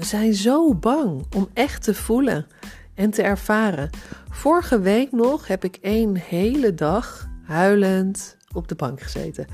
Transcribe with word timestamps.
We 0.00 0.06
zijn 0.06 0.34
zo 0.34 0.74
bang 0.74 1.26
om 1.36 1.48
echt 1.54 1.82
te 1.82 1.94
voelen 1.94 2.46
en 2.94 3.10
te 3.10 3.22
ervaren. 3.22 3.90
Vorige 4.30 4.80
week 4.80 5.12
nog 5.12 5.46
heb 5.46 5.64
ik 5.64 5.76
één 5.80 6.16
hele 6.16 6.74
dag 6.74 7.28
huilend 7.44 8.36
op 8.54 8.68
de 8.68 8.74
bank 8.74 9.00
gezeten. 9.00 9.46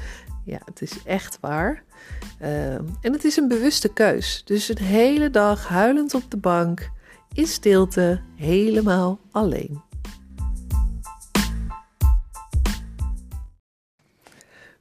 Ja, 0.45 0.59
het 0.65 0.83
is 0.83 1.03
echt 1.05 1.39
waar. 1.41 1.85
Uh, 2.43 2.75
en 2.75 3.13
het 3.13 3.25
is 3.25 3.37
een 3.37 3.49
bewuste 3.49 3.93
keus. 3.93 4.43
Dus 4.45 4.69
een 4.69 4.85
hele 4.85 5.31
dag 5.31 5.69
huilend 5.69 6.15
op 6.15 6.31
de 6.31 6.37
bank, 6.37 6.91
in 7.33 7.47
stilte, 7.47 8.21
helemaal 8.35 9.19
alleen. 9.31 9.83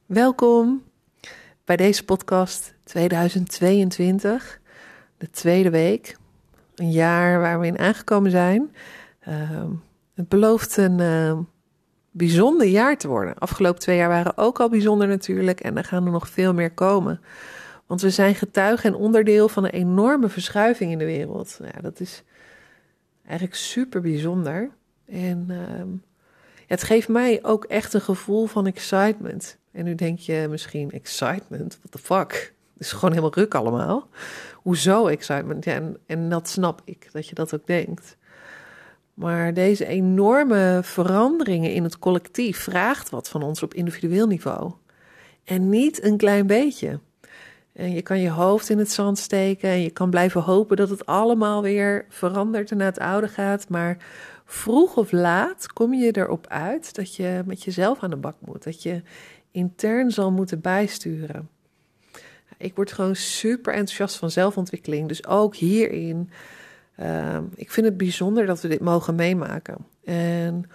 Welkom 0.06 0.82
bij 1.64 1.76
deze 1.76 2.04
podcast 2.04 2.74
2022, 2.84 4.60
de 5.18 5.30
tweede 5.30 5.70
week. 5.70 6.16
Een 6.74 6.90
jaar 6.90 7.40
waar 7.40 7.60
we 7.60 7.66
in 7.66 7.78
aangekomen 7.78 8.30
zijn. 8.30 8.74
Uh, 9.28 9.34
het 10.14 10.28
belooft 10.28 10.76
een 10.76 10.98
uh, 10.98 11.38
bijzonder 12.10 12.66
jaar 12.66 12.98
te 12.98 13.08
worden. 13.08 13.38
Afgelopen 13.38 13.80
twee 13.80 13.96
jaar 13.96 14.08
waren 14.08 14.38
ook 14.38 14.60
al 14.60 14.68
bijzonder 14.68 15.08
natuurlijk 15.08 15.60
en 15.60 15.76
er 15.76 15.84
gaan 15.84 16.04
er 16.04 16.12
nog 16.12 16.28
veel 16.28 16.54
meer 16.54 16.70
komen. 16.70 17.20
Want 17.86 18.00
we 18.00 18.10
zijn 18.10 18.34
getuige 18.34 18.86
en 18.86 18.94
onderdeel 18.94 19.48
van 19.48 19.64
een 19.64 19.70
enorme 19.70 20.28
verschuiving 20.28 20.92
in 20.92 20.98
de 20.98 21.04
wereld. 21.04 21.58
Ja, 21.62 21.80
dat 21.80 22.00
is 22.00 22.22
eigenlijk 23.24 23.56
super 23.56 24.00
bijzonder. 24.00 24.70
En 25.06 25.46
uh, 25.50 25.58
het 26.66 26.82
geeft 26.82 27.08
mij 27.08 27.38
ook 27.42 27.64
echt 27.64 27.94
een 27.94 28.00
gevoel 28.00 28.46
van 28.46 28.66
excitement. 28.66 29.58
En 29.72 29.84
nu 29.84 29.94
denk 29.94 30.18
je 30.18 30.46
misschien, 30.50 30.90
excitement? 30.90 31.78
What 31.78 31.92
the 31.92 31.98
fuck? 31.98 32.54
Is 32.78 32.92
gewoon 32.92 33.10
helemaal 33.10 33.34
ruk 33.34 33.54
allemaal. 33.54 34.08
Hoezo 34.54 35.06
excitement? 35.06 35.64
Ja, 35.64 35.72
en, 35.72 35.96
en 36.06 36.28
dat 36.28 36.48
snap 36.48 36.82
ik, 36.84 37.08
dat 37.12 37.28
je 37.28 37.34
dat 37.34 37.54
ook 37.54 37.66
denkt. 37.66 38.16
Maar 39.14 39.54
deze 39.54 39.86
enorme 39.86 40.80
veranderingen 40.82 41.72
in 41.72 41.82
het 41.82 41.98
collectief 41.98 42.58
vraagt 42.58 43.10
wat 43.10 43.28
van 43.28 43.42
ons 43.42 43.62
op 43.62 43.74
individueel 43.74 44.26
niveau. 44.26 44.72
En 45.44 45.68
niet 45.68 46.04
een 46.04 46.16
klein 46.16 46.46
beetje. 46.46 47.00
En 47.72 47.92
je 47.92 48.02
kan 48.02 48.20
je 48.20 48.30
hoofd 48.30 48.68
in 48.68 48.78
het 48.78 48.90
zand 48.90 49.18
steken 49.18 49.68
en 49.68 49.82
je 49.82 49.90
kan 49.90 50.10
blijven 50.10 50.42
hopen 50.42 50.76
dat 50.76 50.90
het 50.90 51.06
allemaal 51.06 51.62
weer 51.62 52.06
verandert 52.08 52.70
en 52.70 52.76
naar 52.76 52.86
het 52.86 52.98
oude 52.98 53.28
gaat. 53.28 53.68
Maar 53.68 53.96
vroeg 54.44 54.96
of 54.96 55.12
laat 55.12 55.72
kom 55.72 55.94
je 55.94 56.16
erop 56.16 56.46
uit 56.46 56.94
dat 56.94 57.14
je 57.14 57.42
met 57.46 57.62
jezelf 57.62 58.02
aan 58.02 58.10
de 58.10 58.16
bak 58.16 58.36
moet. 58.40 58.64
Dat 58.64 58.82
je 58.82 59.02
intern 59.50 60.10
zal 60.10 60.32
moeten 60.32 60.60
bijsturen. 60.60 61.48
Ik 62.58 62.76
word 62.76 62.92
gewoon 62.92 63.16
super 63.16 63.72
enthousiast 63.72 64.16
van 64.16 64.30
zelfontwikkeling. 64.30 65.08
Dus 65.08 65.26
ook 65.26 65.56
hierin. 65.56 66.30
Uh, 67.00 67.38
ik 67.54 67.70
vind 67.70 67.86
het 67.86 67.96
bijzonder 67.96 68.46
dat 68.46 68.60
we 68.60 68.68
dit 68.68 68.80
mogen 68.80 69.14
meemaken. 69.14 69.76
En 70.04 70.70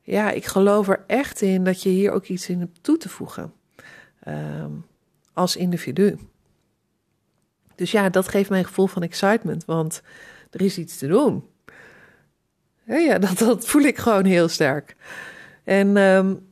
ja, 0.00 0.30
ik 0.30 0.44
geloof 0.44 0.88
er 0.88 1.04
echt 1.06 1.40
in 1.40 1.64
dat 1.64 1.82
je 1.82 1.88
hier 1.88 2.12
ook 2.12 2.26
iets 2.26 2.48
in 2.48 2.60
hebt 2.60 2.82
toe 2.82 2.96
te 2.96 3.08
voegen. 3.08 3.52
Uh, 4.28 4.64
als 5.32 5.56
individu. 5.56 6.18
Dus 7.74 7.90
ja, 7.90 8.08
dat 8.08 8.28
geeft 8.28 8.50
mij 8.50 8.58
een 8.58 8.64
gevoel 8.64 8.86
van 8.86 9.02
excitement, 9.02 9.64
want 9.64 10.02
er 10.50 10.62
is 10.62 10.78
iets 10.78 10.98
te 10.98 11.06
doen. 11.06 11.44
Ja, 12.84 13.18
dat, 13.28 13.38
dat 13.38 13.66
voel 13.66 13.82
ik 13.82 13.98
gewoon 13.98 14.24
heel 14.24 14.48
sterk. 14.48 14.96
En 15.64 15.96
um, 15.96 16.51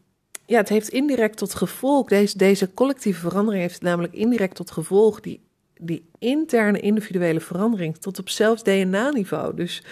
ja, 0.51 0.57
het 0.57 0.69
heeft 0.69 0.89
indirect 0.89 1.37
tot 1.37 1.55
gevolg, 1.55 2.09
deze, 2.09 2.39
deze 2.39 2.75
collectieve 2.75 3.21
verandering 3.21 3.63
heeft 3.63 3.83
namelijk 3.83 4.15
indirect 4.15 4.55
tot 4.55 4.71
gevolg 4.71 5.21
die, 5.21 5.41
die 5.81 6.09
interne 6.19 6.81
individuele 6.81 7.41
verandering 7.41 7.97
tot 7.97 8.19
op 8.19 8.29
zelfs 8.29 8.63
DNA-niveau. 8.63 9.55
Dus 9.55 9.83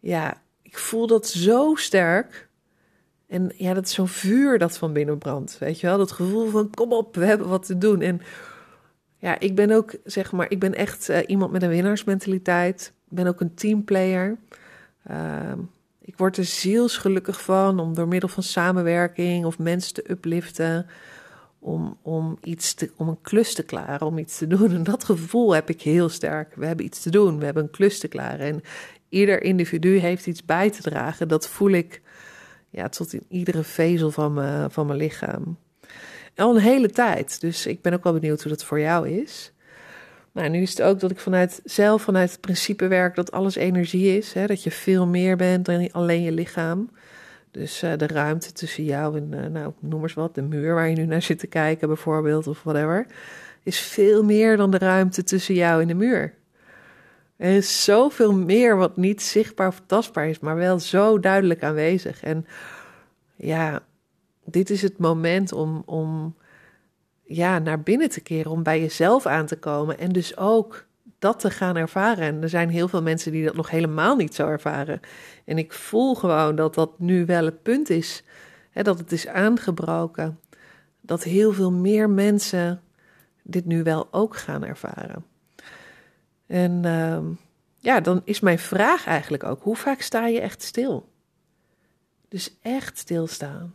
ja, 0.00 0.42
ik 0.62 0.78
voel 0.78 1.06
dat 1.06 1.28
zo 1.28 1.74
sterk. 1.74 2.48
En 3.26 3.52
ja, 3.56 3.74
dat 3.74 3.84
is 3.84 3.94
zo'n 3.94 4.08
vuur 4.08 4.58
dat 4.58 4.78
van 4.78 4.92
binnen 4.92 5.18
brandt. 5.18 5.58
Weet 5.58 5.80
je 5.80 5.86
wel, 5.86 5.98
dat 5.98 6.12
gevoel 6.12 6.50
van 6.50 6.70
kom 6.70 6.92
op, 6.92 7.14
we 7.14 7.24
hebben 7.24 7.48
wat 7.48 7.66
te 7.66 7.78
doen. 7.78 8.00
En 8.00 8.20
ja, 9.18 9.38
ik 9.38 9.54
ben 9.54 9.70
ook, 9.70 9.94
zeg 10.04 10.32
maar, 10.32 10.50
ik 10.50 10.58
ben 10.58 10.74
echt 10.74 11.10
uh, 11.10 11.18
iemand 11.26 11.52
met 11.52 11.62
een 11.62 11.68
winnaarsmentaliteit. 11.68 12.92
Ik 13.10 13.16
ben 13.16 13.26
ook 13.26 13.40
een 13.40 13.54
teamplayer. 13.54 14.36
Uh, 15.10 15.52
ik 16.04 16.16
word 16.16 16.36
er 16.36 16.44
zielsgelukkig 16.44 17.42
van 17.42 17.78
om 17.78 17.94
door 17.94 18.08
middel 18.08 18.28
van 18.28 18.42
samenwerking 18.42 19.44
of 19.44 19.58
mensen 19.58 19.94
te 19.94 20.10
upliften, 20.10 20.86
om, 21.58 21.98
om, 22.02 22.38
iets 22.42 22.74
te, 22.74 22.90
om 22.96 23.08
een 23.08 23.20
klus 23.20 23.54
te 23.54 23.62
klaren, 23.62 24.06
om 24.06 24.18
iets 24.18 24.38
te 24.38 24.46
doen. 24.46 24.72
En 24.72 24.82
dat 24.82 25.04
gevoel 25.04 25.54
heb 25.54 25.70
ik 25.70 25.82
heel 25.82 26.08
sterk. 26.08 26.54
We 26.54 26.66
hebben 26.66 26.84
iets 26.84 27.02
te 27.02 27.10
doen, 27.10 27.38
we 27.38 27.44
hebben 27.44 27.62
een 27.62 27.70
klus 27.70 27.98
te 27.98 28.08
klaren. 28.08 28.46
En 28.46 28.62
ieder 29.08 29.42
individu 29.42 29.98
heeft 29.98 30.26
iets 30.26 30.44
bij 30.44 30.70
te 30.70 30.82
dragen. 30.82 31.28
Dat 31.28 31.48
voel 31.48 31.70
ik 31.70 32.02
ja, 32.70 32.88
tot 32.88 33.12
in 33.12 33.26
iedere 33.28 33.62
vezel 33.62 34.10
van, 34.10 34.70
van 34.70 34.86
mijn 34.86 34.98
lichaam. 34.98 35.58
al 36.36 36.54
een 36.54 36.62
hele 36.62 36.90
tijd. 36.90 37.40
Dus 37.40 37.66
ik 37.66 37.82
ben 37.82 37.92
ook 37.92 38.04
wel 38.04 38.12
benieuwd 38.12 38.42
hoe 38.42 38.52
dat 38.52 38.64
voor 38.64 38.80
jou 38.80 39.08
is. 39.08 39.52
Nou, 40.34 40.48
nu 40.48 40.60
is 40.60 40.70
het 40.70 40.82
ook 40.82 41.00
dat 41.00 41.10
ik 41.10 41.18
vanuit 41.18 41.60
zelf, 41.64 42.02
vanuit 42.02 42.30
het 42.30 42.40
principe 42.40 42.88
werk 42.88 43.14
dat 43.14 43.32
alles 43.32 43.54
energie 43.54 44.16
is. 44.16 44.32
Hè, 44.32 44.46
dat 44.46 44.62
je 44.62 44.70
veel 44.70 45.06
meer 45.06 45.36
bent 45.36 45.64
dan 45.64 45.92
alleen 45.92 46.22
je 46.22 46.32
lichaam. 46.32 46.90
Dus 47.50 47.82
uh, 47.82 47.92
de 47.96 48.06
ruimte 48.06 48.52
tussen 48.52 48.84
jou 48.84 49.16
en, 49.16 49.30
uh, 49.32 49.46
nou, 49.46 49.72
noem 49.80 50.02
eens 50.02 50.14
wat, 50.14 50.34
de 50.34 50.42
muur 50.42 50.74
waar 50.74 50.88
je 50.88 50.96
nu 50.96 51.04
naar 51.04 51.22
zit 51.22 51.38
te 51.38 51.46
kijken 51.46 51.88
bijvoorbeeld, 51.88 52.46
of 52.46 52.62
whatever, 52.62 53.06
is 53.62 53.80
veel 53.80 54.24
meer 54.24 54.56
dan 54.56 54.70
de 54.70 54.78
ruimte 54.78 55.24
tussen 55.24 55.54
jou 55.54 55.82
en 55.82 55.88
de 55.88 55.94
muur. 55.94 56.34
Er 57.36 57.56
is 57.56 57.84
zoveel 57.84 58.32
meer 58.32 58.76
wat 58.76 58.96
niet 58.96 59.22
zichtbaar 59.22 59.68
of 59.68 59.82
tastbaar 59.86 60.28
is, 60.28 60.38
maar 60.38 60.56
wel 60.56 60.78
zo 60.78 61.20
duidelijk 61.20 61.62
aanwezig. 61.62 62.22
En 62.22 62.46
ja, 63.36 63.82
dit 64.44 64.70
is 64.70 64.82
het 64.82 64.98
moment 64.98 65.52
om, 65.52 65.82
om 65.86 66.36
ja, 67.24 67.58
naar 67.58 67.82
binnen 67.82 68.08
te 68.08 68.20
keren, 68.20 68.50
om 68.50 68.62
bij 68.62 68.80
jezelf 68.80 69.26
aan 69.26 69.46
te 69.46 69.56
komen 69.56 69.98
en 69.98 70.12
dus 70.12 70.36
ook 70.36 70.86
dat 71.18 71.40
te 71.40 71.50
gaan 71.50 71.76
ervaren. 71.76 72.24
En 72.24 72.42
er 72.42 72.48
zijn 72.48 72.68
heel 72.68 72.88
veel 72.88 73.02
mensen 73.02 73.32
die 73.32 73.44
dat 73.44 73.54
nog 73.54 73.70
helemaal 73.70 74.16
niet 74.16 74.34
zo 74.34 74.48
ervaren. 74.48 75.00
En 75.44 75.58
ik 75.58 75.72
voel 75.72 76.14
gewoon 76.14 76.56
dat 76.56 76.74
dat 76.74 76.98
nu 76.98 77.26
wel 77.26 77.44
het 77.44 77.62
punt 77.62 77.90
is, 77.90 78.22
hè, 78.70 78.82
dat 78.82 78.98
het 78.98 79.12
is 79.12 79.26
aangebroken, 79.26 80.38
dat 81.00 81.22
heel 81.22 81.52
veel 81.52 81.72
meer 81.72 82.10
mensen 82.10 82.82
dit 83.42 83.64
nu 83.64 83.82
wel 83.82 84.08
ook 84.10 84.36
gaan 84.36 84.64
ervaren. 84.64 85.24
En 86.46 86.82
uh, 86.84 87.18
ja, 87.76 88.00
dan 88.00 88.20
is 88.24 88.40
mijn 88.40 88.58
vraag 88.58 89.06
eigenlijk 89.06 89.44
ook: 89.44 89.62
hoe 89.62 89.76
vaak 89.76 90.00
sta 90.00 90.26
je 90.26 90.40
echt 90.40 90.62
stil? 90.62 91.08
Dus 92.28 92.56
echt 92.62 92.98
stilstaan, 92.98 93.74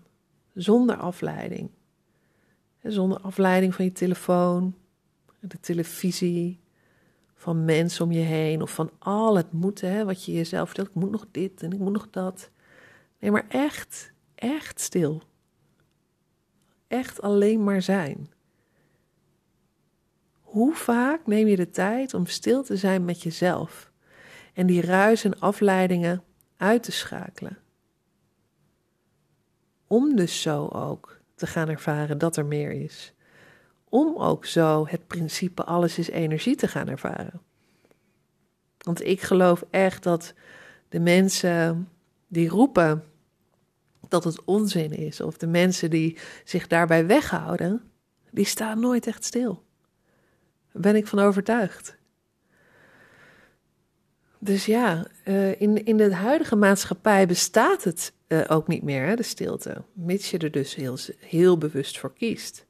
zonder 0.54 0.96
afleiding. 0.98 1.70
Zonder 2.84 3.19
afleiding 3.19 3.75
van 3.75 3.85
je 3.85 3.91
telefoon, 3.91 4.75
de 5.40 5.59
televisie, 5.59 6.59
van 7.40 7.66
mensen 7.66 8.06
om 8.06 8.12
je 8.12 8.19
heen 8.19 8.62
of 8.62 8.73
van 8.73 8.91
al 9.00 9.38
het 9.38 9.51
moeten, 9.51 9.91
hè, 9.91 10.06
wat 10.06 10.25
je 10.25 10.31
jezelf 10.31 10.67
vertelt. 10.67 10.88
Ik 10.88 10.94
moet 10.94 11.12
nog 11.12 11.25
dit 11.31 11.63
en 11.63 11.72
ik 11.72 11.79
moet 11.79 11.94
nog 11.94 12.09
dat. 12.09 12.50
Nee, 13.19 13.31
maar 13.31 13.45
echt, 13.47 14.13
echt 14.35 14.79
stil. 14.79 15.22
Echt 16.88 17.22
alleen 17.22 17.63
maar 17.63 17.81
zijn. 17.81 18.31
Hoe 20.41 20.73
vaak 20.73 21.28
neem 21.28 21.47
je 21.47 21.56
de 21.56 21.69
tijd 21.69 22.13
om 22.13 22.25
stil 22.25 22.63
te 22.63 22.78
zijn 22.78 23.06
met 23.06 23.23
jezelf 23.23 23.91
en 24.53 24.67
die 24.67 24.81
ruis 24.81 25.23
en 25.23 25.40
afleidingen 25.40 26.23
uit 26.57 26.84
te 26.84 26.91
schakelen? 26.91 27.57
Om 29.88 30.16
dus 30.16 30.41
zo 30.41 30.67
ook 30.67 31.19
te 31.40 31.48
gaan 31.48 31.70
ervaren 31.70 32.18
dat 32.18 32.38
er 32.38 32.46
meer 32.46 32.72
is. 32.72 33.14
Om 33.90 34.18
ook 34.18 34.46
zo 34.46 34.88
het 34.88 35.08
principe 35.08 35.64
alles 35.64 35.97
is 35.97 36.09
energie 36.09 36.56
te 36.56 36.68
gaan 36.68 36.88
ervaren. 36.88 37.41
Want 38.78 39.06
ik 39.06 39.22
geloof 39.22 39.64
echt 39.70 40.03
dat 40.03 40.34
de 40.90 41.00
mensen 41.00 41.90
die 42.28 42.50
roepen 42.50 43.03
dat 44.08 44.24
het 44.24 44.44
onzin 44.44 44.91
is, 44.91 45.22
of 45.22 45.38
de 45.38 45.47
mensen 45.47 45.90
die 45.90 46.18
zich 46.44 46.68
daarbij 46.68 47.06
weghouden, 47.06 47.82
die 48.32 48.46
staan 48.46 48.80
nooit 48.80 49.08
echt 49.08 49.24
stil. 49.24 49.64
Daar 50.72 50.82
ben 50.82 50.96
ik 50.96 51.08
van 51.08 51.20
overtuigd. 51.20 51.97
Dus 54.40 54.66
ja, 54.66 55.08
uh, 55.26 55.62
in, 55.62 55.85
in 55.85 55.97
de 55.97 56.16
huidige 56.16 56.56
maatschappij 56.56 57.28
bestaat 57.28 57.84
het 57.84 58.14
uh, 58.29 58.41
ook 58.47 58.67
niet 58.67 58.84
meer, 58.84 59.05
hè, 59.05 59.16
de 59.16 59.23
stilte. 59.23 59.81
Mits 59.93 60.31
je 60.31 60.37
er 60.37 60.52
dus 60.52 60.76
heel, 60.76 60.97
heel 61.20 61.58
bewust 61.58 61.99
voor 61.99 62.14
kiest. 62.14 62.66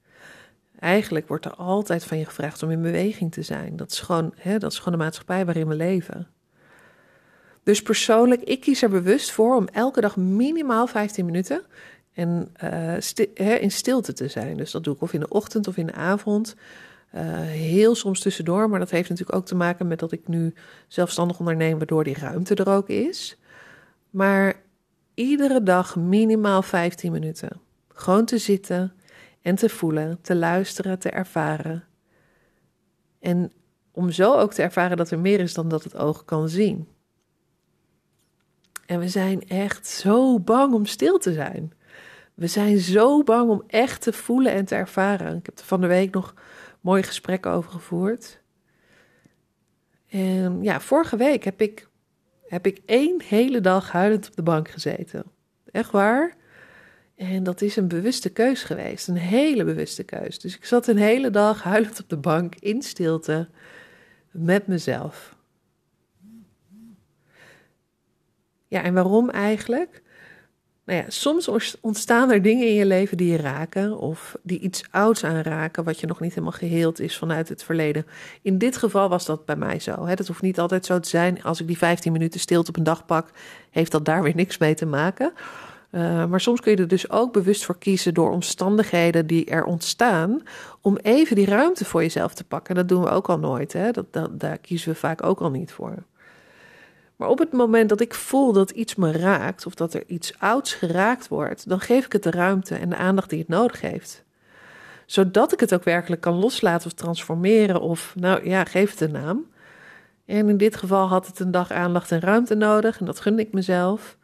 Eigenlijk 0.79 1.27
wordt 1.27 1.45
er 1.45 1.53
altijd 1.53 2.03
van 2.03 2.17
je 2.17 2.25
gevraagd 2.25 2.63
om 2.63 2.71
in 2.71 2.81
beweging 2.81 3.31
te 3.31 3.41
zijn. 3.41 3.75
Dat 3.75 3.91
is 3.91 3.99
gewoon, 3.99 4.33
hè, 4.35 4.57
dat 4.57 4.71
is 4.71 4.77
gewoon 4.77 4.97
de 4.97 5.03
maatschappij 5.03 5.45
waarin 5.45 5.67
we 5.67 5.75
leven. 5.75 6.27
Dus 7.63 7.81
persoonlijk, 7.81 8.41
ik 8.41 8.59
kies 8.59 8.81
er 8.81 8.89
bewust 8.89 9.31
voor 9.31 9.55
om 9.55 9.67
elke 9.67 10.01
dag 10.01 10.17
minimaal 10.17 10.87
15 10.87 11.25
minuten 11.25 11.61
en, 12.13 12.51
sti 12.99 13.31
hè, 13.33 13.55
in 13.55 13.71
stilte 13.71 14.13
te 14.13 14.27
zijn. 14.27 14.57
Dus 14.57 14.71
dat 14.71 14.83
doe 14.83 14.95
ik 14.95 15.01
of 15.01 15.13
in 15.13 15.19
de 15.19 15.29
ochtend 15.29 15.67
of 15.67 15.77
in 15.77 15.85
de 15.85 15.93
avond. 15.93 16.55
Uh, 17.15 17.21
heel 17.41 17.95
soms 17.95 18.19
tussendoor, 18.19 18.69
maar 18.69 18.79
dat 18.79 18.89
heeft 18.89 19.09
natuurlijk 19.09 19.37
ook 19.37 19.45
te 19.45 19.55
maken 19.55 19.87
met 19.87 19.99
dat 19.99 20.11
ik 20.11 20.27
nu 20.27 20.53
zelfstandig 20.87 21.39
onderneem, 21.39 21.77
waardoor 21.77 22.03
die 22.03 22.17
ruimte 22.19 22.55
er 22.55 22.69
ook 22.69 22.87
is. 22.87 23.37
Maar 24.09 24.61
iedere 25.19 25.63
dag 25.63 25.95
minimaal 25.95 26.61
15 26.61 27.11
minuten. 27.11 27.61
Gewoon 27.87 28.25
te 28.25 28.37
zitten 28.37 28.93
en 29.41 29.55
te 29.55 29.69
voelen, 29.69 30.21
te 30.21 30.35
luisteren, 30.35 30.99
te 30.99 31.09
ervaren. 31.09 31.83
En 33.19 33.51
om 33.91 34.11
zo 34.11 34.33
ook 34.33 34.53
te 34.53 34.61
ervaren 34.61 34.97
dat 34.97 35.11
er 35.11 35.19
meer 35.19 35.39
is 35.39 35.53
dan 35.53 35.69
dat 35.69 35.83
het 35.83 35.97
oog 35.97 36.25
kan 36.25 36.49
zien. 36.49 36.87
En 38.85 38.99
we 38.99 39.07
zijn 39.07 39.47
echt 39.47 39.87
zo 39.87 40.39
bang 40.39 40.73
om 40.73 40.85
stil 40.85 41.17
te 41.17 41.33
zijn. 41.33 41.73
We 42.33 42.47
zijn 42.47 42.77
zo 42.77 43.23
bang 43.23 43.49
om 43.49 43.63
echt 43.67 44.01
te 44.01 44.13
voelen 44.13 44.51
en 44.51 44.65
te 44.65 44.75
ervaren. 44.75 45.37
Ik 45.37 45.45
heb 45.45 45.59
er 45.59 45.65
van 45.65 45.81
de 45.81 45.87
week 45.87 46.13
nog 46.13 46.33
mooie 46.81 47.03
gesprekken 47.03 47.51
over 47.51 47.71
gevoerd. 47.71 48.41
En 50.07 50.63
ja, 50.63 50.79
vorige 50.79 51.17
week 51.17 51.43
heb 51.43 51.61
ik, 51.61 51.88
heb 52.49 52.65
ik 52.65 52.81
één 52.85 53.21
hele 53.21 53.61
dag 53.61 53.91
huilend 53.91 54.27
op 54.27 54.35
de 54.35 54.43
bank 54.43 54.69
gezeten. 54.69 55.23
Echt 55.71 55.91
waar. 55.91 56.35
En 57.15 57.43
dat 57.43 57.61
is 57.61 57.75
een 57.75 57.87
bewuste 57.87 58.29
keus 58.29 58.63
geweest, 58.63 59.07
een 59.07 59.15
hele 59.15 59.63
bewuste 59.63 60.03
keus. 60.03 60.39
Dus 60.39 60.55
ik 60.55 60.65
zat 60.65 60.87
een 60.87 60.97
hele 60.97 61.29
dag 61.29 61.63
huilend 61.63 61.99
op 61.99 62.09
de 62.09 62.17
bank 62.17 62.55
in 62.55 62.81
stilte 62.81 63.49
met 64.31 64.67
mezelf. 64.67 65.35
Ja, 68.67 68.83
en 68.83 68.93
waarom 68.93 69.29
eigenlijk? 69.29 70.01
Nou 70.89 71.01
ja, 71.01 71.09
soms 71.09 71.75
ontstaan 71.81 72.31
er 72.31 72.41
dingen 72.41 72.67
in 72.67 72.73
je 72.73 72.85
leven 72.85 73.17
die 73.17 73.31
je 73.31 73.37
raken 73.37 73.97
of 73.97 74.35
die 74.43 74.59
iets 74.59 74.83
ouds 74.91 75.23
aanraken 75.23 75.83
wat 75.83 75.99
je 75.99 76.07
nog 76.07 76.19
niet 76.19 76.29
helemaal 76.29 76.51
geheeld 76.51 76.99
is 76.99 77.17
vanuit 77.17 77.49
het 77.49 77.63
verleden. 77.63 78.05
In 78.41 78.57
dit 78.57 78.77
geval 78.77 79.09
was 79.09 79.25
dat 79.25 79.45
bij 79.45 79.55
mij 79.55 79.79
zo. 79.79 80.05
Hè. 80.05 80.15
Dat 80.15 80.27
hoeft 80.27 80.41
niet 80.41 80.59
altijd 80.59 80.85
zo 80.85 80.99
te 80.99 81.09
zijn. 81.09 81.43
Als 81.43 81.61
ik 81.61 81.67
die 81.67 81.77
15 81.77 82.11
minuten 82.11 82.39
stilte 82.39 82.69
op 82.69 82.77
een 82.77 82.83
dag 82.83 83.05
pak, 83.05 83.29
heeft 83.69 83.91
dat 83.91 84.05
daar 84.05 84.23
weer 84.23 84.35
niks 84.35 84.57
mee 84.57 84.73
te 84.73 84.85
maken. 84.85 85.33
Uh, 85.91 86.25
maar 86.25 86.41
soms 86.41 86.59
kun 86.59 86.71
je 86.71 86.77
er 86.77 86.87
dus 86.87 87.09
ook 87.09 87.33
bewust 87.33 87.65
voor 87.65 87.77
kiezen 87.77 88.13
door 88.13 88.31
omstandigheden 88.31 89.27
die 89.27 89.45
er 89.45 89.63
ontstaan, 89.63 90.43
om 90.81 90.97
even 90.97 91.35
die 91.35 91.45
ruimte 91.45 91.85
voor 91.85 92.01
jezelf 92.01 92.33
te 92.33 92.43
pakken. 92.43 92.75
Dat 92.75 92.89
doen 92.89 93.03
we 93.03 93.09
ook 93.09 93.29
al 93.29 93.39
nooit. 93.39 93.73
Hè? 93.73 93.91
Dat, 93.91 94.13
dat, 94.13 94.39
daar 94.39 94.57
kiezen 94.57 94.89
we 94.91 94.95
vaak 94.95 95.23
ook 95.23 95.39
al 95.39 95.49
niet 95.49 95.71
voor. 95.71 95.95
Maar 97.19 97.29
op 97.29 97.39
het 97.39 97.51
moment 97.51 97.89
dat 97.89 97.99
ik 97.99 98.13
voel 98.13 98.53
dat 98.53 98.69
iets 98.69 98.95
me 98.95 99.11
raakt 99.11 99.65
of 99.65 99.73
dat 99.73 99.93
er 99.93 100.03
iets 100.07 100.39
ouds 100.39 100.73
geraakt 100.73 101.27
wordt, 101.27 101.69
dan 101.69 101.79
geef 101.79 102.05
ik 102.05 102.11
het 102.11 102.23
de 102.23 102.31
ruimte 102.31 102.75
en 102.75 102.89
de 102.89 102.95
aandacht 102.95 103.29
die 103.29 103.39
het 103.39 103.47
nodig 103.47 103.81
heeft. 103.81 104.23
Zodat 105.05 105.53
ik 105.53 105.59
het 105.59 105.73
ook 105.73 105.83
werkelijk 105.83 106.21
kan 106.21 106.33
loslaten 106.33 106.87
of 106.87 106.93
transformeren 106.93 107.81
of, 107.81 108.13
nou 108.15 108.49
ja, 108.49 108.65
geef 108.65 108.91
het 108.91 109.01
een 109.01 109.11
naam. 109.11 109.45
En 110.25 110.49
in 110.49 110.57
dit 110.57 110.75
geval 110.75 111.07
had 111.07 111.27
het 111.27 111.39
een 111.39 111.51
dag 111.51 111.71
aandacht 111.71 112.11
en 112.11 112.19
ruimte 112.19 112.55
nodig 112.55 112.99
en 112.99 113.05
dat 113.05 113.19
gun 113.19 113.39
ik 113.39 113.53
mezelf. 113.53 114.17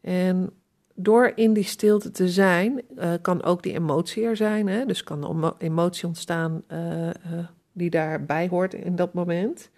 En 0.00 0.50
door 0.94 1.32
in 1.34 1.52
die 1.52 1.64
stilte 1.64 2.10
te 2.10 2.28
zijn, 2.28 2.82
uh, 2.98 3.12
kan 3.22 3.42
ook 3.42 3.62
die 3.62 3.74
emotie 3.74 4.24
er 4.24 4.36
zijn. 4.36 4.68
Hè? 4.68 4.84
Dus 4.84 5.04
kan 5.04 5.24
een 5.24 5.54
emotie 5.58 6.06
ontstaan 6.06 6.62
uh, 6.72 7.06
uh, 7.06 7.12
die 7.72 7.90
daarbij 7.90 8.48
hoort 8.48 8.74
in 8.74 8.96
dat 8.96 9.14
moment. 9.14 9.70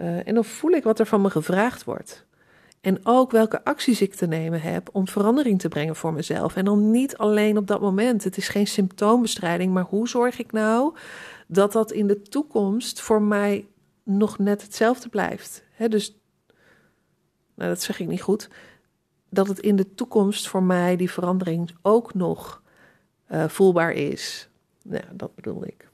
En 0.00 0.34
dan 0.34 0.44
voel 0.44 0.70
ik 0.70 0.82
wat 0.82 0.98
er 0.98 1.06
van 1.06 1.20
me 1.20 1.30
gevraagd 1.30 1.84
wordt. 1.84 2.26
En 2.80 3.00
ook 3.02 3.30
welke 3.30 3.64
acties 3.64 4.00
ik 4.00 4.14
te 4.14 4.26
nemen 4.26 4.60
heb 4.60 4.88
om 4.92 5.08
verandering 5.08 5.60
te 5.60 5.68
brengen 5.68 5.96
voor 5.96 6.12
mezelf. 6.12 6.56
En 6.56 6.64
dan 6.64 6.90
niet 6.90 7.16
alleen 7.16 7.56
op 7.56 7.66
dat 7.66 7.80
moment. 7.80 8.24
Het 8.24 8.36
is 8.36 8.48
geen 8.48 8.66
symptoombestrijding, 8.66 9.72
maar 9.72 9.84
hoe 9.84 10.08
zorg 10.08 10.38
ik 10.38 10.52
nou 10.52 10.96
dat 11.46 11.72
dat 11.72 11.92
in 11.92 12.06
de 12.06 12.22
toekomst 12.22 13.00
voor 13.00 13.22
mij 13.22 13.66
nog 14.04 14.38
net 14.38 14.62
hetzelfde 14.62 15.08
blijft? 15.08 15.64
Dus, 15.88 16.18
nou, 17.54 17.68
dat 17.68 17.82
zeg 17.82 18.00
ik 18.00 18.08
niet 18.08 18.22
goed 18.22 18.48
dat 19.30 19.48
het 19.48 19.58
in 19.58 19.76
de 19.76 19.94
toekomst 19.94 20.48
voor 20.48 20.62
mij 20.62 20.96
die 20.96 21.10
verandering 21.10 21.70
ook 21.82 22.14
nog 22.14 22.62
uh, 23.30 23.48
voelbaar 23.48 23.92
is. 23.92 24.48
Nou, 24.82 25.04
dat 25.12 25.34
bedoel 25.34 25.64
ik. 25.66 25.89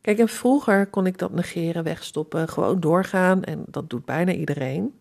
Kijk, 0.00 0.18
en 0.18 0.28
vroeger 0.28 0.86
kon 0.86 1.06
ik 1.06 1.18
dat 1.18 1.32
negeren, 1.32 1.84
wegstoppen, 1.84 2.48
gewoon 2.48 2.80
doorgaan. 2.80 3.44
En 3.44 3.64
dat 3.66 3.90
doet 3.90 4.04
bijna 4.04 4.32
iedereen. 4.32 5.00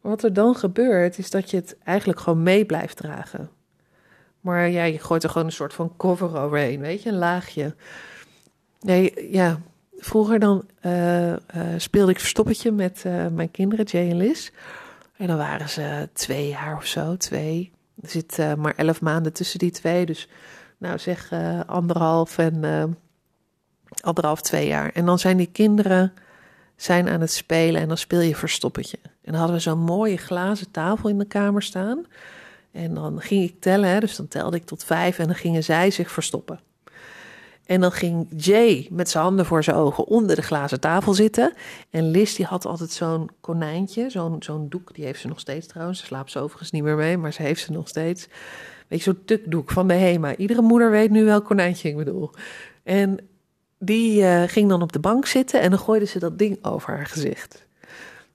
Maar 0.00 0.12
wat 0.12 0.22
er 0.22 0.32
dan 0.32 0.54
gebeurt, 0.54 1.18
is 1.18 1.30
dat 1.30 1.50
je 1.50 1.56
het 1.56 1.76
eigenlijk 1.84 2.20
gewoon 2.20 2.42
mee 2.42 2.64
blijft 2.64 2.96
dragen. 2.96 3.50
Maar 4.40 4.68
ja, 4.68 4.84
je 4.84 4.98
gooit 4.98 5.22
er 5.22 5.30
gewoon 5.30 5.46
een 5.46 5.52
soort 5.52 5.74
van 5.74 5.96
cover 5.96 6.38
overheen, 6.38 6.80
weet 6.80 7.02
je, 7.02 7.08
een 7.08 7.16
laagje. 7.16 7.74
Nee, 8.80 9.28
ja, 9.30 9.60
vroeger 9.98 10.38
dan 10.38 10.64
uh, 10.82 11.28
uh, 11.28 11.36
speelde 11.76 12.12
ik 12.12 12.20
verstoppertje 12.20 12.72
met 12.72 13.04
mijn 13.32 13.50
kinderen, 13.50 13.84
Jay 13.84 14.10
en 14.10 14.16
Liz. 14.16 14.50
En 15.16 15.26
dan 15.26 15.36
waren 15.36 15.68
ze 15.68 16.08
twee 16.12 16.48
jaar 16.48 16.76
of 16.76 16.86
zo, 16.86 17.16
twee. 17.16 17.72
Er 18.02 18.08
zit 18.08 18.38
maar 18.56 18.74
elf 18.76 19.00
maanden 19.00 19.32
tussen 19.32 19.58
die 19.58 19.70
twee. 19.70 20.06
Dus 20.06 20.28
nou 20.78 20.98
zeg 20.98 21.32
anderhalf 21.66 22.38
en 22.38 22.60
anderhalf, 24.00 24.40
twee 24.40 24.66
jaar. 24.66 24.90
En 24.94 25.04
dan 25.04 25.18
zijn 25.18 25.36
die 25.36 25.50
kinderen 25.52 26.12
zijn 26.76 27.08
aan 27.08 27.20
het 27.20 27.32
spelen 27.32 27.80
en 27.80 27.88
dan 27.88 27.96
speel 27.96 28.20
je 28.20 28.36
verstoppertje. 28.36 28.98
En 29.02 29.32
dan 29.32 29.34
hadden 29.34 29.56
we 29.56 29.62
zo'n 29.62 29.78
mooie 29.78 30.16
glazen 30.16 30.70
tafel 30.70 31.08
in 31.08 31.18
de 31.18 31.24
kamer 31.24 31.62
staan. 31.62 32.04
En 32.72 32.94
dan 32.94 33.20
ging 33.20 33.42
ik 33.42 33.60
tellen, 33.60 34.00
dus 34.00 34.16
dan 34.16 34.28
telde 34.28 34.56
ik 34.56 34.64
tot 34.64 34.84
vijf 34.84 35.18
en 35.18 35.26
dan 35.26 35.34
gingen 35.34 35.64
zij 35.64 35.90
zich 35.90 36.10
verstoppen. 36.10 36.60
En 37.70 37.80
dan 37.80 37.92
ging 37.92 38.26
Jay 38.36 38.88
met 38.90 39.10
zijn 39.10 39.24
handen 39.24 39.46
voor 39.46 39.64
zijn 39.64 39.76
ogen 39.76 40.06
onder 40.06 40.36
de 40.36 40.42
glazen 40.42 40.80
tafel 40.80 41.14
zitten. 41.14 41.52
En 41.90 42.10
Liz 42.10 42.34
die 42.34 42.46
had 42.46 42.66
altijd 42.66 42.90
zo'n 42.90 43.30
konijntje, 43.40 44.10
zo'n 44.10 44.36
zo'n 44.42 44.68
doek. 44.68 44.94
Die 44.94 45.04
heeft 45.04 45.20
ze 45.20 45.28
nog 45.28 45.40
steeds 45.40 45.66
trouwens. 45.66 45.98
Ze 45.98 46.04
slaapt 46.04 46.30
ze 46.30 46.38
overigens 46.38 46.70
niet 46.70 46.82
meer 46.82 46.96
mee, 46.96 47.16
maar 47.16 47.32
ze 47.32 47.42
heeft 47.42 47.64
ze 47.64 47.72
nog 47.72 47.88
steeds. 47.88 48.28
Weet 48.88 48.98
je, 48.98 49.04
zo'n 49.04 49.24
tukdoek 49.24 49.70
van 49.70 49.88
de 49.88 49.94
HEMA. 49.94 50.36
Iedere 50.36 50.62
moeder 50.62 50.90
weet 50.90 51.10
nu 51.10 51.24
welk 51.24 51.44
konijntje 51.44 51.88
ik 51.88 51.96
bedoel. 51.96 52.30
En 52.82 53.18
die 53.82 54.20
uh, 54.20 54.42
ging 54.46 54.68
dan 54.68 54.82
op 54.82 54.92
de 54.92 54.98
bank 54.98 55.26
zitten 55.26 55.60
en 55.60 55.70
dan 55.70 55.78
gooide 55.78 56.06
ze 56.06 56.18
dat 56.18 56.38
ding 56.38 56.64
over 56.64 56.94
haar 56.94 57.06
gezicht. 57.06 57.66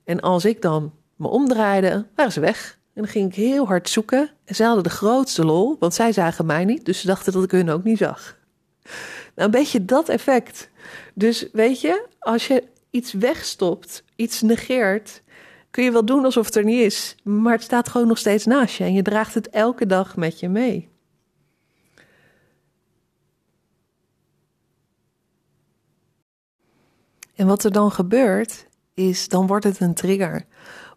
En 0.03 0.19
als 0.19 0.45
ik 0.45 0.61
dan 0.61 0.93
me 1.15 1.27
omdraaide, 1.27 2.05
waren 2.15 2.31
ze 2.31 2.39
weg. 2.39 2.77
En 2.93 3.01
dan 3.01 3.11
ging 3.11 3.29
ik 3.29 3.35
heel 3.35 3.65
hard 3.65 3.89
zoeken. 3.89 4.29
En 4.45 4.55
ze 4.55 4.63
hadden 4.63 4.83
de 4.83 4.89
grootste 4.89 5.45
lol, 5.45 5.75
want 5.79 5.93
zij 5.93 6.11
zagen 6.11 6.45
mij 6.45 6.65
niet. 6.65 6.85
Dus 6.85 6.99
ze 6.99 7.07
dachten 7.07 7.33
dat 7.33 7.43
ik 7.43 7.51
hun 7.51 7.69
ook 7.69 7.83
niet 7.83 7.97
zag. 7.97 8.37
Nou, 8.83 8.93
een 9.35 9.51
beetje 9.51 9.85
dat 9.85 10.09
effect. 10.09 10.69
Dus 11.13 11.47
weet 11.51 11.81
je, 11.81 12.05
als 12.19 12.47
je 12.47 12.63
iets 12.89 13.13
wegstopt, 13.13 14.03
iets 14.15 14.41
negeert, 14.41 15.21
kun 15.71 15.83
je 15.83 15.91
wel 15.91 16.05
doen 16.05 16.25
alsof 16.25 16.45
het 16.45 16.55
er 16.55 16.63
niet 16.63 16.81
is. 16.81 17.15
Maar 17.23 17.53
het 17.53 17.63
staat 17.63 17.89
gewoon 17.89 18.07
nog 18.07 18.17
steeds 18.17 18.45
naast 18.45 18.75
je 18.75 18.83
en 18.83 18.93
je 18.93 19.01
draagt 19.01 19.33
het 19.33 19.49
elke 19.49 19.85
dag 19.85 20.15
met 20.15 20.39
je 20.39 20.49
mee. 20.49 20.89
En 27.35 27.47
wat 27.47 27.63
er 27.63 27.71
dan 27.71 27.91
gebeurt, 27.91 28.65
is 28.93 29.27
dan 29.27 29.47
wordt 29.47 29.65
het 29.65 29.79
een 29.79 29.93
trigger. 29.93 30.45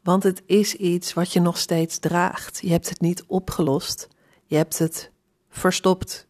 Want 0.03 0.23
het 0.23 0.43
is 0.47 0.75
iets 0.75 1.13
wat 1.13 1.33
je 1.33 1.41
nog 1.41 1.59
steeds 1.59 1.99
draagt. 1.99 2.59
Je 2.63 2.71
hebt 2.71 2.89
het 2.89 3.01
niet 3.01 3.25
opgelost. 3.27 4.09
Je 4.45 4.57
hebt 4.57 4.79
het 4.79 5.11
verstopt 5.51 6.29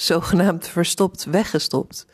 zogenaamd 0.00 0.66
verstopt, 0.66 1.24
weggestopt. 1.24 2.06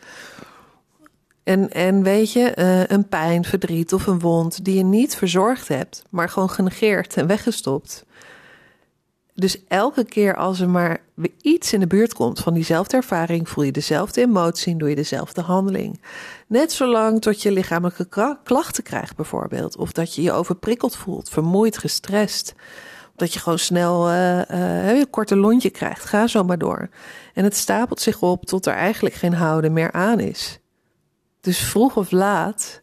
En, 1.42 1.70
en 1.70 2.02
weet 2.02 2.32
je, 2.32 2.52
uh, 2.58 2.86
een 2.86 3.08
pijn, 3.08 3.44
verdriet 3.44 3.92
of 3.92 4.06
een 4.06 4.18
wond 4.18 4.64
die 4.64 4.76
je 4.76 4.84
niet 4.84 5.16
verzorgd 5.16 5.68
hebt, 5.68 6.02
maar 6.10 6.28
gewoon 6.28 6.50
genegeerd 6.50 7.16
en 7.16 7.26
weggestopt. 7.26 8.04
Dus 9.36 9.66
elke 9.68 10.04
keer 10.04 10.36
als 10.36 10.60
er 10.60 10.68
maar 10.68 10.98
iets 11.40 11.72
in 11.72 11.80
de 11.80 11.86
buurt 11.86 12.14
komt 12.14 12.40
van 12.40 12.54
diezelfde 12.54 12.96
ervaring, 12.96 13.48
voel 13.48 13.64
je 13.64 13.72
dezelfde 13.72 14.20
emotie 14.20 14.72
en 14.72 14.78
doe 14.78 14.88
je 14.88 14.94
dezelfde 14.94 15.40
handeling. 15.40 16.00
Net 16.46 16.72
zolang 16.72 17.20
tot 17.20 17.42
je 17.42 17.52
lichamelijke 17.52 18.38
klachten 18.42 18.82
krijgt, 18.82 19.16
bijvoorbeeld. 19.16 19.76
Of 19.76 19.92
dat 19.92 20.14
je 20.14 20.22
je 20.22 20.32
overprikkeld 20.32 20.96
voelt, 20.96 21.28
vermoeid, 21.28 21.78
gestrest 21.78 22.54
dat 23.16 23.32
je 23.32 23.38
gewoon 23.38 23.58
snel 23.58 24.10
uh, 24.10 24.38
uh, 24.38 24.88
een 24.88 25.10
korte 25.10 25.36
lontje 25.36 25.70
krijgt. 25.70 26.04
Ga 26.04 26.26
zo 26.26 26.44
maar 26.44 26.58
door. 26.58 26.88
En 27.34 27.44
het 27.44 27.56
stapelt 27.56 28.00
zich 28.00 28.22
op 28.22 28.44
tot 28.44 28.66
er 28.66 28.74
eigenlijk 28.74 29.14
geen 29.14 29.34
houden 29.34 29.72
meer 29.72 29.92
aan 29.92 30.20
is. 30.20 30.60
Dus 31.40 31.58
vroeg 31.58 31.96
of 31.96 32.10
laat 32.10 32.82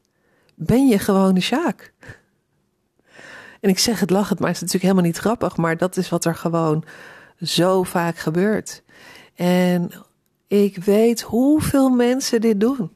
ben 0.56 0.88
je 0.88 1.00
gewoon 1.00 1.34
de 1.34 1.42
Sjaak. 1.42 1.94
En 3.64 3.70
ik 3.70 3.80
zeg 3.80 4.00
het 4.00 4.10
lachend, 4.10 4.40
maar 4.40 4.48
het 4.48 4.56
is 4.56 4.62
natuurlijk 4.62 4.92
helemaal 4.92 5.12
niet 5.12 5.22
grappig. 5.22 5.58
Maar 5.58 5.78
dat 5.78 5.98
is 5.98 6.10
wat 6.10 6.26
er 6.26 6.36
gewoon 6.36 6.84
zo 7.42 7.84
vaak 7.84 8.18
gebeurt. 8.18 8.84
En 9.36 9.92
ik 10.48 10.84
weet 10.84 11.22
hoeveel 11.22 11.90
mensen 11.90 12.42
dit 12.42 12.60
doen. 12.60 12.92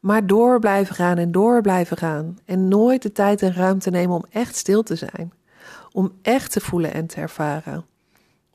Maar 0.00 0.26
door 0.26 0.58
blijven 0.58 0.94
gaan 0.94 1.18
en 1.18 1.32
door 1.32 1.60
blijven 1.60 1.96
gaan. 1.96 2.38
En 2.44 2.68
nooit 2.68 3.02
de 3.02 3.12
tijd 3.12 3.42
en 3.42 3.54
ruimte 3.54 3.90
nemen 3.90 4.16
om 4.16 4.24
echt 4.30 4.56
stil 4.56 4.82
te 4.82 4.96
zijn 4.96 5.32
om 5.92 6.12
echt 6.22 6.52
te 6.52 6.60
voelen 6.60 6.92
en 6.92 7.06
te 7.06 7.20
ervaren. 7.20 7.84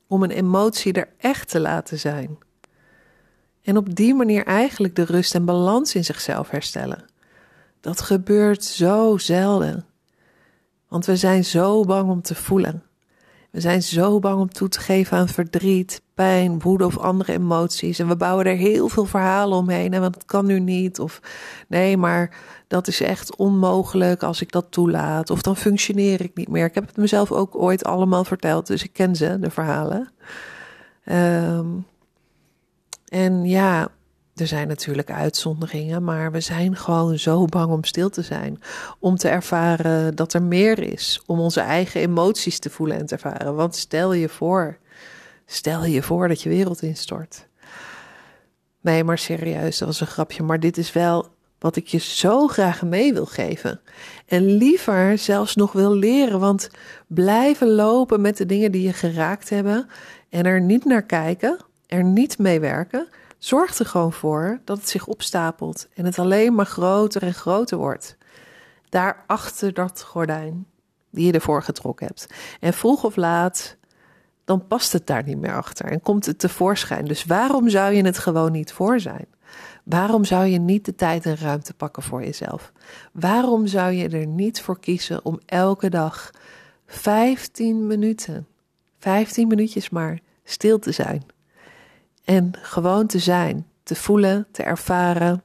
Om 0.07 0.23
een 0.23 0.31
emotie 0.31 0.93
er 0.93 1.09
echt 1.17 1.49
te 1.49 1.59
laten 1.59 1.99
zijn. 1.99 2.37
En 3.61 3.77
op 3.77 3.95
die 3.95 4.13
manier 4.13 4.45
eigenlijk 4.45 4.95
de 4.95 5.03
rust 5.03 5.35
en 5.35 5.45
balans 5.45 5.95
in 5.95 6.03
zichzelf 6.03 6.49
herstellen. 6.49 7.05
Dat 7.79 8.01
gebeurt 8.01 8.63
zo 8.63 9.17
zelden. 9.17 9.85
Want 10.93 11.05
we 11.05 11.15
zijn 11.15 11.45
zo 11.45 11.83
bang 11.83 12.09
om 12.09 12.21
te 12.21 12.35
voelen. 12.35 12.83
We 13.51 13.59
zijn 13.61 13.83
zo 13.83 14.19
bang 14.19 14.39
om 14.39 14.49
toe 14.49 14.69
te 14.69 14.79
geven 14.79 15.17
aan 15.17 15.27
verdriet, 15.27 16.01
pijn, 16.13 16.59
woede 16.59 16.85
of 16.85 16.97
andere 16.97 17.33
emoties. 17.33 17.99
En 17.99 18.07
we 18.07 18.15
bouwen 18.15 18.45
er 18.45 18.55
heel 18.55 18.89
veel 18.89 19.05
verhalen 19.05 19.57
omheen. 19.57 19.93
En 19.93 20.01
want 20.01 20.15
het 20.15 20.25
kan 20.25 20.45
nu 20.45 20.59
niet. 20.59 20.99
Of 20.99 21.21
nee, 21.67 21.97
maar 21.97 22.37
dat 22.67 22.87
is 22.87 23.01
echt 23.01 23.35
onmogelijk 23.35 24.23
als 24.23 24.41
ik 24.41 24.51
dat 24.51 24.65
toelaat. 24.69 25.29
Of 25.29 25.41
dan 25.41 25.55
functioneer 25.55 26.21
ik 26.21 26.35
niet 26.35 26.49
meer. 26.49 26.65
Ik 26.65 26.75
heb 26.75 26.87
het 26.87 26.97
mezelf 26.97 27.31
ook 27.31 27.55
ooit 27.55 27.83
allemaal 27.83 28.23
verteld. 28.23 28.67
Dus 28.67 28.83
ik 28.83 28.93
ken 28.93 29.15
ze, 29.15 29.39
de 29.39 29.49
verhalen. 29.49 30.09
Um, 31.05 31.85
en 33.07 33.45
ja, 33.45 33.87
er 34.35 34.47
zijn 34.47 34.67
natuurlijk 34.67 35.11
uitzonderingen, 35.11 36.03
maar 36.03 36.31
we 36.31 36.39
zijn 36.39 36.75
gewoon 36.75 37.19
zo 37.19 37.45
bang 37.45 37.71
om 37.71 37.83
stil 37.83 38.09
te 38.09 38.21
zijn. 38.21 38.61
Om 38.99 39.15
te 39.15 39.27
ervaren 39.27 40.15
dat 40.15 40.33
er 40.33 40.43
meer 40.43 40.79
is. 40.79 41.21
Om 41.25 41.39
onze 41.39 41.59
eigen 41.59 42.01
emoties 42.01 42.59
te 42.59 42.69
voelen 42.69 42.97
en 42.97 43.05
te 43.05 43.13
ervaren. 43.13 43.55
Want 43.55 43.75
stel 43.75 44.13
je 44.13 44.29
voor, 44.29 44.77
stel 45.45 45.85
je 45.85 46.01
voor 46.01 46.27
dat 46.27 46.41
je 46.41 46.49
wereld 46.49 46.81
instort. 46.81 47.47
Nee, 48.81 49.03
maar 49.03 49.17
serieus, 49.17 49.77
dat 49.77 49.87
was 49.87 50.01
een 50.01 50.07
grapje. 50.07 50.43
Maar 50.43 50.59
dit 50.59 50.77
is 50.77 50.93
wel 50.93 51.27
wat 51.59 51.75
ik 51.75 51.87
je 51.87 51.99
zo 51.99 52.47
graag 52.47 52.81
mee 52.81 53.13
wil 53.13 53.25
geven. 53.25 53.81
En 54.25 54.45
liever 54.45 55.17
zelfs 55.17 55.55
nog 55.55 55.71
wil 55.71 55.95
leren. 55.95 56.39
Want 56.39 56.69
blijven 57.07 57.69
lopen 57.69 58.21
met 58.21 58.37
de 58.37 58.45
dingen 58.45 58.71
die 58.71 58.81
je 58.81 58.93
geraakt 58.93 59.49
hebben. 59.49 59.87
En 60.29 60.45
er 60.45 60.61
niet 60.61 60.85
naar 60.85 61.03
kijken, 61.03 61.57
er 61.87 62.03
niet 62.03 62.37
mee 62.37 62.59
werken 62.59 63.07
Zorg 63.43 63.79
er 63.79 63.85
gewoon 63.85 64.13
voor 64.13 64.61
dat 64.63 64.77
het 64.77 64.89
zich 64.89 65.07
opstapelt 65.07 65.87
en 65.93 66.05
het 66.05 66.19
alleen 66.19 66.55
maar 66.55 66.65
groter 66.65 67.23
en 67.23 67.33
groter 67.33 67.77
wordt. 67.77 68.17
Daar 68.89 69.23
achter 69.27 69.73
dat 69.73 70.03
gordijn 70.03 70.65
die 71.09 71.25
je 71.25 71.31
ervoor 71.31 71.63
getrokken 71.63 72.07
hebt. 72.07 72.27
En 72.59 72.73
vroeg 72.73 73.03
of 73.03 73.15
laat, 73.15 73.77
dan 74.45 74.67
past 74.67 74.93
het 74.93 75.07
daar 75.07 75.23
niet 75.23 75.37
meer 75.37 75.55
achter 75.55 75.85
en 75.85 76.01
komt 76.01 76.25
het 76.25 76.39
tevoorschijn. 76.39 77.05
Dus 77.05 77.25
waarom 77.25 77.69
zou 77.69 77.93
je 77.93 78.05
het 78.05 78.17
gewoon 78.17 78.51
niet 78.51 78.71
voor 78.71 78.99
zijn? 78.99 79.25
Waarom 79.83 80.25
zou 80.25 80.45
je 80.45 80.59
niet 80.59 80.85
de 80.85 80.95
tijd 80.95 81.25
en 81.25 81.37
ruimte 81.37 81.73
pakken 81.73 82.03
voor 82.03 82.23
jezelf? 82.23 82.71
Waarom 83.11 83.67
zou 83.67 83.91
je 83.91 84.09
er 84.09 84.27
niet 84.27 84.61
voor 84.61 84.79
kiezen 84.79 85.25
om 85.25 85.39
elke 85.45 85.89
dag 85.89 86.31
15 86.85 87.87
minuten, 87.87 88.47
15 88.99 89.47
minuutjes 89.47 89.89
maar, 89.89 90.19
stil 90.43 90.79
te 90.79 90.91
zijn? 90.91 91.32
En 92.23 92.51
gewoon 92.61 93.07
te 93.07 93.19
zijn, 93.19 93.67
te 93.83 93.95
voelen, 93.95 94.47
te 94.51 94.63
ervaren, 94.63 95.43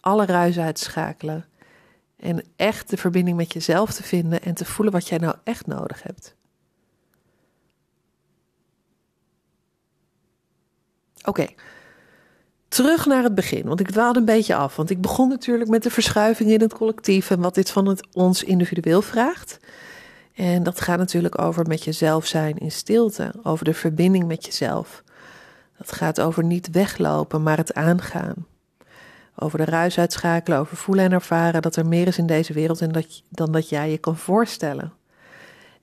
alle 0.00 0.26
ruis 0.26 0.58
uitschakelen. 0.58 1.46
En 2.16 2.44
echt 2.56 2.90
de 2.90 2.96
verbinding 2.96 3.36
met 3.36 3.52
jezelf 3.52 3.92
te 3.92 4.02
vinden 4.02 4.42
en 4.42 4.54
te 4.54 4.64
voelen 4.64 4.94
wat 4.94 5.08
jij 5.08 5.18
nou 5.18 5.34
echt 5.44 5.66
nodig 5.66 6.02
hebt. 6.02 6.36
Oké, 11.24 11.46
terug 12.68 13.06
naar 13.06 13.22
het 13.22 13.34
begin, 13.34 13.62
want 13.62 13.80
ik 13.80 13.90
dwaalde 13.90 14.18
een 14.18 14.24
beetje 14.24 14.54
af. 14.54 14.76
Want 14.76 14.90
ik 14.90 15.00
begon 15.00 15.28
natuurlijk 15.28 15.70
met 15.70 15.82
de 15.82 15.90
verschuiving 15.90 16.50
in 16.50 16.60
het 16.60 16.74
collectief 16.74 17.30
en 17.30 17.40
wat 17.40 17.54
dit 17.54 17.70
van 17.70 17.86
het 17.86 18.06
ons 18.12 18.42
individueel 18.42 19.02
vraagt. 19.02 19.58
En 20.34 20.62
dat 20.62 20.80
gaat 20.80 20.98
natuurlijk 20.98 21.38
over 21.40 21.66
met 21.66 21.84
jezelf 21.84 22.26
zijn 22.26 22.56
in 22.56 22.72
stilte, 22.72 23.34
over 23.42 23.64
de 23.64 23.74
verbinding 23.74 24.26
met 24.26 24.44
jezelf. 24.44 25.02
Dat 25.78 25.92
gaat 25.92 26.20
over 26.20 26.44
niet 26.44 26.70
weglopen, 26.70 27.42
maar 27.42 27.56
het 27.56 27.74
aangaan. 27.74 28.46
Over 29.36 29.58
de 29.58 29.64
ruis 29.64 29.98
uitschakelen, 29.98 30.58
over 30.58 30.76
voelen 30.76 31.04
en 31.04 31.12
ervaren 31.12 31.62
dat 31.62 31.76
er 31.76 31.86
meer 31.86 32.06
is 32.06 32.18
in 32.18 32.26
deze 32.26 32.52
wereld 32.52 32.92
dat, 32.92 33.22
dan 33.28 33.52
dat 33.52 33.68
jij 33.68 33.90
je 33.90 33.98
kan 33.98 34.16
voorstellen. 34.16 34.92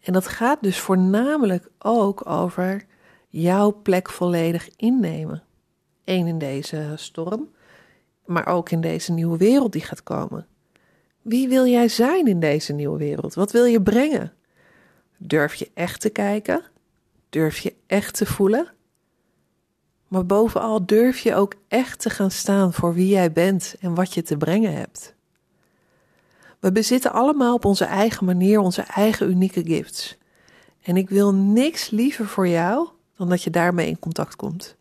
En 0.01 0.13
dat 0.13 0.27
gaat 0.27 0.57
dus 0.61 0.79
voornamelijk 0.79 1.69
ook 1.79 2.29
over 2.29 2.85
jouw 3.29 3.81
plek 3.81 4.09
volledig 4.09 4.69
innemen. 4.75 5.43
Eén 6.03 6.27
in 6.27 6.37
deze 6.37 6.93
storm, 6.95 7.49
maar 8.25 8.47
ook 8.47 8.69
in 8.69 8.81
deze 8.81 9.11
nieuwe 9.11 9.37
wereld 9.37 9.71
die 9.71 9.81
gaat 9.81 10.03
komen. 10.03 10.47
Wie 11.21 11.47
wil 11.47 11.65
jij 11.65 11.87
zijn 11.87 12.27
in 12.27 12.39
deze 12.39 12.73
nieuwe 12.73 12.97
wereld? 12.97 13.33
Wat 13.33 13.51
wil 13.51 13.65
je 13.65 13.81
brengen? 13.81 14.33
Durf 15.17 15.55
je 15.55 15.71
echt 15.73 16.01
te 16.01 16.09
kijken? 16.09 16.63
Durf 17.29 17.57
je 17.57 17.75
echt 17.87 18.15
te 18.15 18.25
voelen? 18.25 18.75
Maar 20.07 20.25
bovenal 20.25 20.85
durf 20.85 21.19
je 21.19 21.35
ook 21.35 21.53
echt 21.67 22.00
te 22.00 22.09
gaan 22.09 22.31
staan 22.31 22.74
voor 22.74 22.93
wie 22.93 23.07
jij 23.07 23.31
bent 23.31 23.75
en 23.79 23.95
wat 23.95 24.13
je 24.13 24.21
te 24.21 24.38
brengen 24.38 24.74
hebt. 24.74 25.15
We 26.59 26.71
bezitten 26.71 27.12
allemaal 27.12 27.53
op 27.53 27.65
onze 27.65 27.85
eigen 27.85 28.25
manier 28.25 28.59
onze 28.59 28.81
eigen 28.81 29.29
unieke 29.29 29.63
gifts. 29.65 30.17
En 30.81 30.97
ik 30.97 31.09
wil 31.09 31.33
niks 31.33 31.89
liever 31.89 32.27
voor 32.27 32.47
jou 32.47 32.88
dan 33.17 33.29
dat 33.29 33.43
je 33.43 33.50
daarmee 33.50 33.88
in 33.88 34.00
contact 34.00 34.35
komt. 34.35 34.75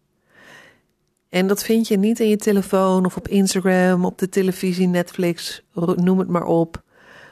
En 1.28 1.47
dat 1.47 1.64
vind 1.64 1.88
je 1.88 1.97
niet 1.97 2.21
in 2.21 2.28
je 2.28 2.37
telefoon 2.37 3.04
of 3.04 3.16
op 3.16 3.28
Instagram, 3.28 4.04
op 4.04 4.19
de 4.19 4.28
televisie, 4.28 4.87
Netflix, 4.87 5.62
noem 5.95 6.19
het 6.19 6.28
maar 6.28 6.47
op. 6.47 6.83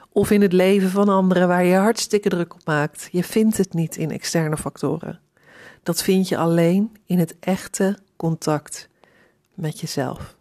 Of 0.08 0.30
in 0.30 0.42
het 0.42 0.52
leven 0.52 0.90
van 0.90 1.08
anderen 1.08 1.48
waar 1.48 1.64
je 1.64 1.76
hartstikke 1.76 2.28
druk 2.28 2.54
op 2.54 2.60
maakt. 2.64 3.08
Je 3.12 3.24
vindt 3.24 3.56
het 3.56 3.74
niet 3.74 3.96
in 3.96 4.10
externe 4.10 4.56
factoren. 4.56 5.20
Dat 5.82 6.02
vind 6.02 6.28
je 6.28 6.36
alleen 6.36 6.96
in 7.06 7.18
het 7.18 7.34
echte 7.40 7.98
contact 8.16 8.88
met 9.54 9.80
jezelf. 9.80 10.36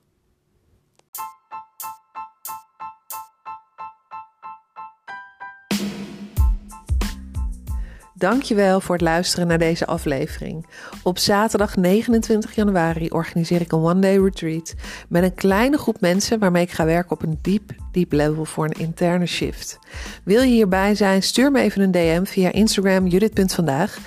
Dankjewel 8.14 8.82
voor 8.82 8.96
het 8.96 9.04
luisteren 9.04 9.48
naar 9.48 9.58
deze 9.58 9.86
aflevering. 9.86 10.66
Op 11.04 11.18
zaterdag 11.18 11.76
29 11.76 12.56
januari 12.56 13.10
organiseer 13.10 13.62
ik 13.62 13.72
een 13.72 13.80
one-day 13.80 14.18
retreat 14.18 14.74
met 15.10 15.24
een 15.24 15.34
kleine 15.34 15.78
groep 15.78 16.02
mensen 16.02 16.40
waarmee 16.40 16.64
ik 16.64 16.72
ga 16.72 16.86
werken 16.86 17.12
op 17.12 17.24
een 17.24 17.40
diep, 17.42 17.72
diep 17.92 18.12
level 18.12 18.46
voor 18.46 18.66
een 18.66 18.80
interne 18.80 19.26
shift. 19.26 19.80
Wil 20.24 20.42
je 20.42 20.52
hierbij 20.52 20.96
zijn? 20.96 21.24
Stuur 21.24 21.52
me 21.52 21.62
even 21.62 21.82
een 21.82 21.92
DM 21.92 22.24
via 22.24 22.52
Instagram 22.52 23.08
judith.vandaag 23.08 23.98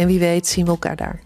en 0.00 0.06
wie 0.06 0.18
weet 0.18 0.46
zien 0.46 0.64
we 0.64 0.70
elkaar 0.70 0.96
daar. 0.96 1.20